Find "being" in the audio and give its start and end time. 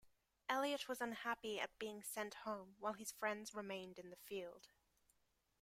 1.77-2.01